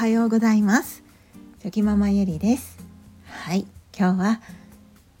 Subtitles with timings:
[0.00, 1.02] はようございます。
[1.60, 2.78] チョキママゆりです。
[3.26, 4.40] はい今日は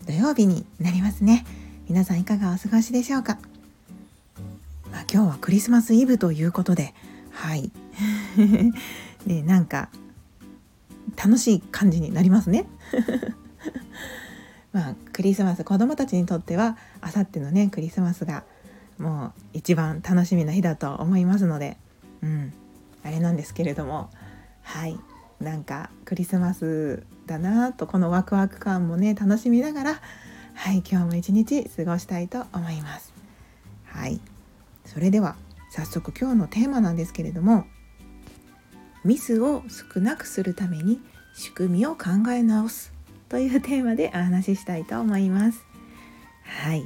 [0.06, 1.44] 土曜日になりますね。
[1.86, 3.36] 皆さんいかがお過ごしでしょうか？
[4.90, 6.94] まあ、今日はクリスマスイブということで
[7.30, 7.70] はい。
[9.26, 9.90] でなんか
[11.14, 12.64] 楽しい感じになりますね。
[14.72, 18.44] まあクリスマス子供たちにとってはあさってのねクリスマスが
[18.96, 21.76] もう一番楽しみな日だと思いますので
[22.22, 22.54] うん
[23.04, 24.08] あれなんですけれども
[24.70, 24.96] はい。
[25.40, 30.00] なんかクリスマスだなとこのワクワク感もね楽しみながら
[30.54, 33.12] はい今日も一日過ごしたいと思います。
[33.86, 34.20] はい。
[34.84, 35.34] それでは
[35.70, 37.64] 早速今日のテーマなんですけれども
[39.04, 41.00] ミスを少なくするために
[41.34, 42.92] 仕組みを考え直す
[43.28, 45.64] というテーマでお話ししたいと思います。
[46.44, 46.84] はい。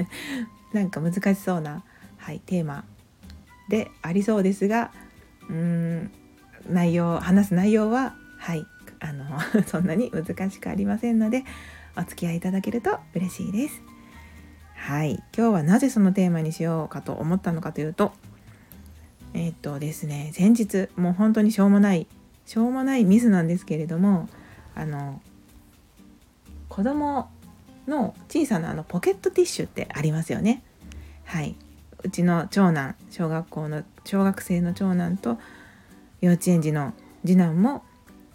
[0.72, 1.84] なんか難しそうな、
[2.16, 2.84] はい、テーマ
[3.68, 4.90] でありそうですが
[5.50, 6.10] うーん
[6.68, 8.66] 内容話す内容ははい
[9.00, 9.24] あの
[9.66, 11.44] そんなに難しくありませんので
[11.96, 13.82] お付き合いいただけると嬉しいです。
[14.74, 18.12] はい今日はなぜそのテーマにしようかと思ったのかというと
[19.32, 22.08] えー、っとですね先日もう本当にしょうもない
[22.46, 24.28] しょうもないミスなんですけれども
[24.74, 25.20] あの
[26.68, 27.30] 子供
[27.86, 30.62] の小さなあのポケットティッシュってありますよね。
[31.24, 31.56] はい
[32.04, 35.38] うちの長男小学校の小学生の長男と
[36.22, 36.94] 幼稚園児の
[37.26, 37.82] 次男も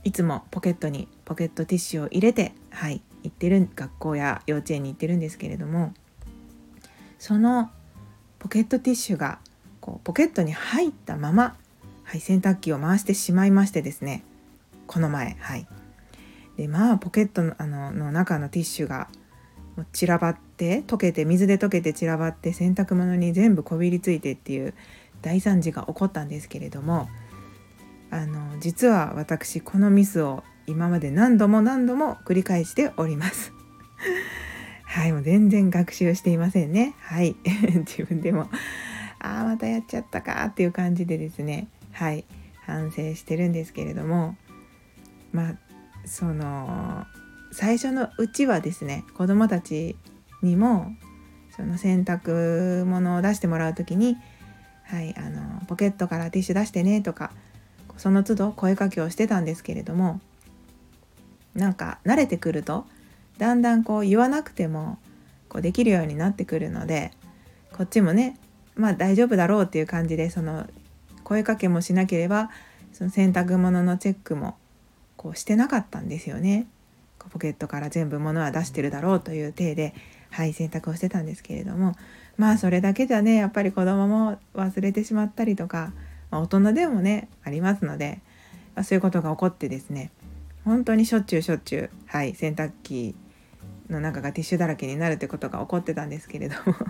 [0.04, 5.94] いつもポケットにポケットティッシュを入れてはい行ってる学校や幼稚園に行ってるんですけれども
[7.18, 7.72] その
[8.40, 9.40] ポケットティッシュが
[9.80, 11.56] こうポケットに入ったまま、
[12.04, 14.24] はい、洗濯機を回してしまいましてですね
[14.86, 15.68] この前はい。
[16.58, 19.08] でまあポケットのあのの中のティッシュが
[19.94, 24.74] 散らばって溶けて水で溶けて散らばって洗濯物に全部こびりついてっていう
[25.22, 27.10] 大惨事が起こったんですけれども
[28.10, 33.54] あの実は私このミスを今まで何度も何度も繰り返しております。
[34.86, 36.96] はいもう全然学習していませんね。
[37.00, 37.36] はい
[37.86, 38.50] 自分でも
[39.20, 42.26] ああまたやっちゃったかっていう感じでですねはい
[42.66, 44.36] 反省してるんですけれども
[45.32, 45.56] まあ
[46.06, 47.06] その
[47.52, 49.96] 最初のうちはですね子どもたち
[50.42, 50.92] にも
[51.56, 54.18] その洗濯物を出してもらう時に
[54.84, 57.32] 「はいあのポケットからティッシュ出してね」とか
[57.98, 60.20] その都度声かけをしてたんですけれども
[61.56, 62.86] なんか慣れてくると
[63.38, 64.98] だんだんこう言わなくても
[65.50, 67.12] こうできるようになってくるので
[67.74, 68.38] こっちもね
[68.76, 70.68] まあ大丈夫だろうっていう感じでその
[71.24, 72.50] 声かけもしなければ
[72.94, 74.58] その洗濯物のチェックも
[75.16, 76.68] こうしてなかったんですよね。
[77.30, 79.94] ポケットから全部物は出してるだろうという体で、
[80.32, 81.94] はい、選択をしてたんですけれども
[82.38, 85.92] まあそれだけじゃねやっぱり子供も忘れてしまったりとか、
[86.32, 88.20] まあ、大人でもねありますので、
[88.76, 90.12] まあ、そういうことが起こってですね
[90.66, 93.16] 本当にしょっちゅうしょっちゅう、はい、洗濯機
[93.90, 96.76] の中がティッシュだらけになるってことが起こってたんですけれども。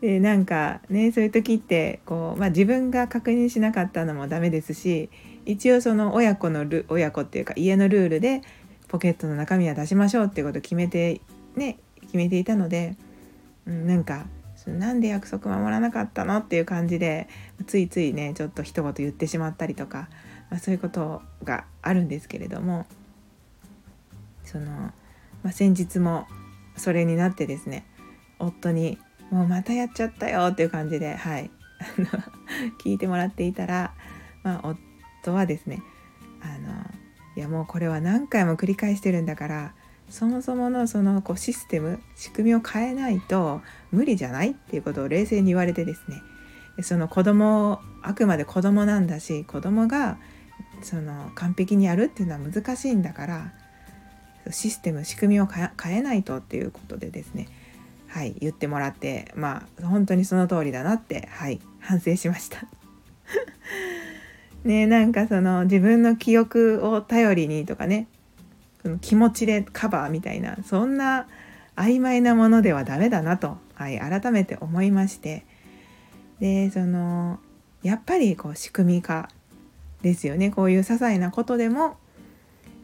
[0.00, 5.10] でなんかねそういう時ってこう、まあ、自分が確認しなかったのもダメですし
[5.44, 8.40] 一応その親子のル親子っていうか家のルールで
[8.88, 11.20] ポケットの中身は出しましょうっていうことを決めて
[11.54, 12.96] ね決めていたので、
[13.66, 14.24] うん、なんか
[14.68, 17.28] なんで約束守らなかったのっていう感じで
[17.66, 20.08] ついついねちょっと一言言ってしまったりとか、
[20.50, 22.86] まあ、そういうことがあるんですけれども
[24.44, 24.92] その、ま
[25.44, 26.26] あ、先日も
[26.76, 27.86] それになってですね
[28.38, 28.98] 夫に
[29.30, 31.50] 「もうまたやっちゃったよ」っていう感じではい
[32.84, 33.94] 聞いてもらっていたら、
[34.42, 34.76] まあ、
[35.22, 35.82] 夫はですね
[36.42, 36.72] あの
[37.36, 39.74] いやもうこれは何回も繰り返してるんだから
[40.10, 43.62] そもそものそのこうシステム仕組みを変えないと
[43.92, 46.22] 無理じゃないっていうことを冷静に言われてですね。
[46.82, 50.18] その子供あくまで子供なんだし子供が
[50.82, 53.52] その完璧にやるっていうのは難しいんだから
[54.50, 57.48] システム仕組みを変えないとっていうことでですね。
[58.08, 62.66] はい言ってもらってまあ本当にその通りだなってはい反省しました。
[64.64, 68.08] ねなんかその自分の記憶を頼りにとかね
[68.82, 71.26] その気持ちでカバーみたいなそんな
[71.76, 75.44] 曖昧なものではダメだなと、はい、改めて思いまして。
[76.40, 77.38] でその
[77.82, 79.28] やっぱりこう仕組み化
[80.02, 80.50] ですよね。
[80.50, 81.96] こういう些細なことでも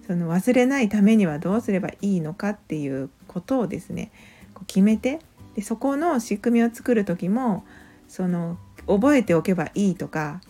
[0.07, 4.13] その忘れないためにはどうすればいいのかっていうことをですね
[4.55, 5.21] こう決めて
[5.55, 7.65] でそこの仕組みを作る時も
[8.09, 10.41] その覚えておけばいいとか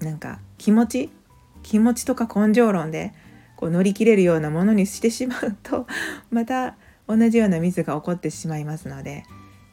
[0.00, 1.10] なんか気持ち
[1.62, 3.12] 気持ちとか根性論で
[3.58, 5.88] こう乗り切れるようなものにしてしまうと
[6.30, 6.76] また
[7.08, 9.24] 同じようなミスが起こってしまいますので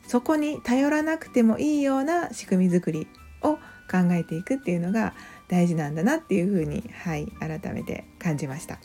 [0.07, 3.07] そこに頼らなくてもいいような仕組み作り
[3.43, 3.57] を
[3.91, 5.13] 考えていくっていうのが
[5.49, 8.79] 大事なんだなっていうふうにはい改めて感じました。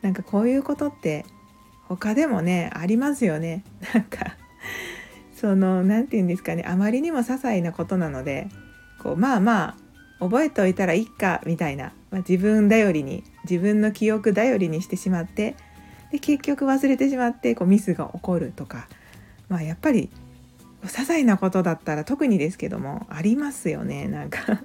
[0.00, 1.26] なんかこういうことって
[1.86, 3.62] 他でもねありますよね。
[3.94, 4.36] なんか
[5.34, 8.48] その何て言うんですかねあまりにも些細なことなので
[9.02, 9.84] こうまあまあ
[10.20, 15.56] 覚えておいたらいいかみたいな、まあ、自分頼りに自分の記憶頼りにしてしまって
[16.12, 18.86] で結局忘れてしまってこうミスが起こるとか、
[19.48, 20.10] まあ、やっぱり
[20.84, 24.62] 些細なことだったら特にですけどもありますよねなんか。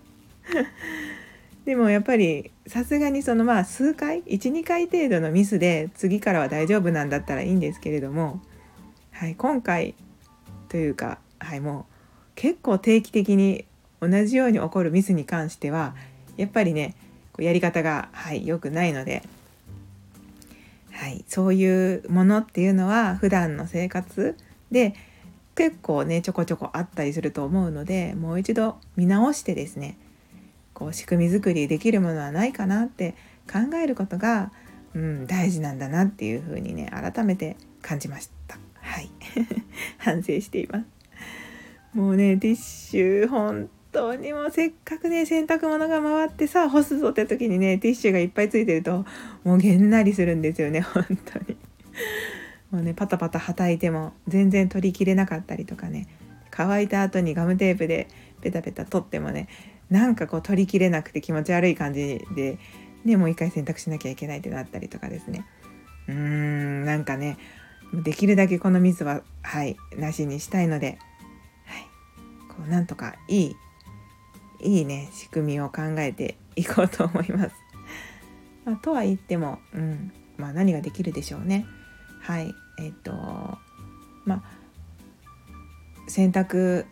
[1.66, 8.42] でもやっぱりさすがにそのまあ数回12回程度のミスで次からは大丈夫なんだったらいいんですけれども、
[9.12, 9.96] はい、今回
[10.68, 11.94] というか、はい、もう
[12.36, 13.66] 結構定期的に
[14.02, 15.96] 同じように起こるミスに関しては
[16.38, 16.96] やっぱりね
[17.42, 19.24] やり方が、はい、良くないので、
[20.92, 24.36] はい、そういうものっていうのは普段の生活
[24.72, 24.94] で
[25.56, 29.98] 結構ねちょこちょこあったりすると思うのでもう一度見直してですね
[30.74, 33.16] こう仕組み作りできるものはないかなって
[33.52, 34.52] 考えることが、
[34.94, 38.58] うん、大事なんだなっていうふうにね改めて感じました。
[38.76, 39.10] はい
[40.00, 40.86] 反省しています。
[41.94, 49.06] もうねティッシュ本当にもうせっかくね洗濯物が回ってさ干すぞって時にねティッシュがいっぱいついてると
[49.44, 51.58] もうげんなりするんですよね 本当に。
[52.72, 56.08] もうねパタパタはたいても全然取りきれなかったりとかね
[56.52, 58.08] 乾いた後にガムテープで
[58.42, 59.48] ペタペタ取ってもね
[59.90, 62.60] なんかこう取りきれなくて気持ち悪い感じで、
[63.06, 65.46] ね、もう一回洗濯しなきゃいけないってなったりとかですね
[66.08, 67.38] うーんなんかね
[67.94, 71.00] できるだけこの水ははいなしにしたいので、
[71.66, 71.82] はい、
[72.50, 73.56] こうなんとかいい
[74.62, 77.56] いいね仕組みを考えていこうと思います。
[78.66, 81.66] まあ、とは言っても、うんまあ、何ができるでしょうね。
[82.22, 83.12] はいえっ、と
[84.26, 84.44] まあ
[86.08, 86.86] 洗濯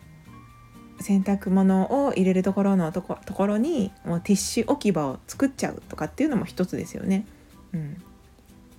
[1.00, 7.26] 洗濯物を入れるところのとこところにもうティッシュ置き場を作っちゃうとかっていうのも一つですよね。
[7.72, 7.76] う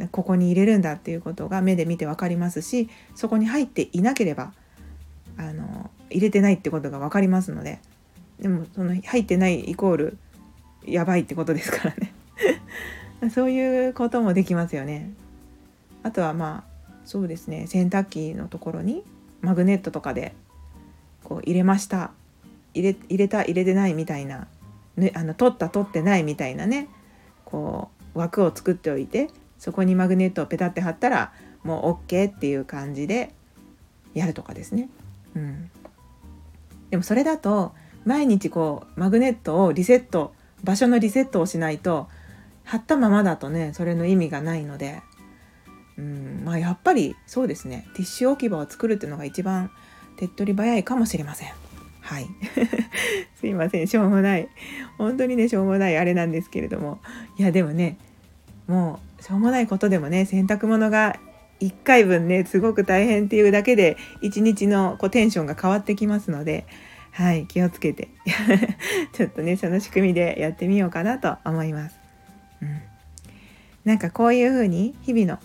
[0.03, 4.53] ん、ここに入れるんだっていうことが目で見て分かりますしそこに入っていなければ
[5.37, 7.79] あの入れてないってことが分かりますので
[8.41, 10.17] でもその入ってないイコール
[10.85, 12.13] やばいってことですからね。
[13.33, 15.11] そういうこともできますよね。
[16.03, 17.67] あとはまあそうですね。
[17.67, 19.03] 洗濯機のところに
[19.41, 20.33] マグネットとかで
[21.23, 22.11] こう入れました。
[22.73, 24.47] 入れ入れた入れてないみたいな、
[24.95, 26.87] ね、あの取った取ってないみたいなね。
[27.45, 31.33] こう枠を作っておいてそこにマグネットをペタって貼ったら
[31.63, 33.33] もう OK っていう感じで
[34.13, 34.89] やるとかですね。
[35.35, 35.69] うん、
[36.89, 37.73] でもそれだと
[38.05, 42.07] 毎日こうマグネットをリセット場所のリセットをしないと
[42.63, 45.01] 貼ったままだとねそれの意味がないので、
[45.97, 47.87] うんまあ、やっぱりそうですね。
[47.93, 49.71] ティッシュ置き場を作るっていうのが一番
[50.17, 51.53] 手っ取り早いかもしれません。
[52.01, 52.27] はい。
[53.39, 53.87] すいません。
[53.87, 54.49] しょうもない。
[54.97, 56.99] 本当にねしょうもないあれなんですけれども。
[57.37, 57.97] いやでもね
[58.67, 61.15] もうしょうもないことでもね洗濯物が
[61.59, 66.65] 1回分ねすごく大変っていうだけで一日のこうテンションが変わってきますので
[67.11, 68.09] はい気をつけて
[69.13, 71.99] ちょっとねその仕組みでやってみようかなと思います。
[72.61, 72.81] うん、
[73.85, 75.39] なんかこういう風に日々の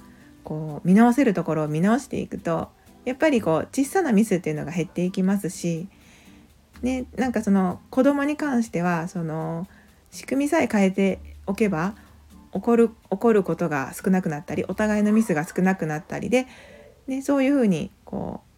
[0.44, 2.68] こう見直せるところを見直していくと
[3.04, 5.88] やっぱりこう小さなミスっていうのが減っていきますし、
[6.82, 9.66] ね、なんかその子供に関してはその
[10.10, 11.94] 仕組みさえ変えておけば
[12.52, 16.46] 起こる起こることが少なくなったりお互いのミスが少なくなったりで、
[17.06, 18.53] ね、そういうふうにこう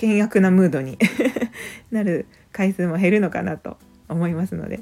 [0.00, 0.98] 険悪なムードに
[1.90, 4.80] なる回数も減るのかなと思いますので、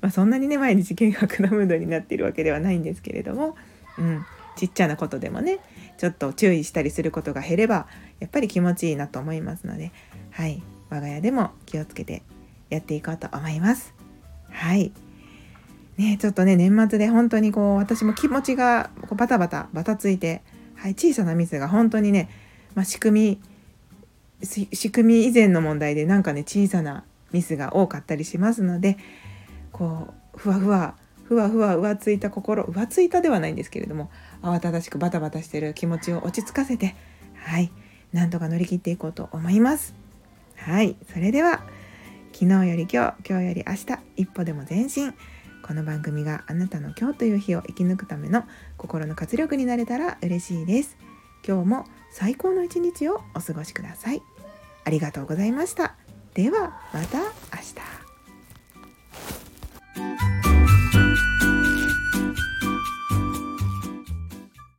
[0.00, 3.56] まあ、そんなにね毎日険悪なムードになっているわけではないんですけれども、
[3.98, 4.24] うん、
[4.56, 5.58] ちっちゃなことでもね
[5.98, 7.86] ちょっと注意したりすることが減れば
[8.20, 9.92] やっぱり気持ちいいなと思いますので、
[10.30, 12.22] はい、我が家でも気をつけて
[12.70, 13.94] やっていこうと思います。
[14.50, 14.92] はい
[15.96, 20.42] ね、ちょっとね年末で本当にこう私も気持ちがこうバタバタバタついて、
[20.74, 22.28] はい、小さなミスが本当にね、
[22.74, 23.40] まあ、仕組み
[24.42, 28.98] 仕組み以前の問題でなんかね小さなミスが多かったりしますので
[29.72, 34.10] こうふわふわふわふわ浮ついた心浮ついたではないんですけれども
[34.42, 36.94] 慌ただしくバタバタしてる気持ちを落ち着かせて
[37.34, 37.72] はい
[38.12, 39.94] なんとか乗り切っていこうと思います。
[40.56, 41.64] はいそれでは
[42.32, 45.14] 昨日より今日今日より明日一歩でも前進。
[45.66, 48.44] この番組があなたの今日という日を生き抜くための
[48.76, 50.98] 心の活力になれたら嬉しいです。
[51.46, 54.22] 今日も最高の一日をお過ごしください。
[54.84, 55.94] ありがとうございました。
[56.34, 57.24] ではまた明
[57.74, 58.03] 日。